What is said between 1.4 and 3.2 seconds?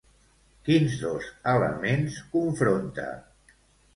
elements confronta?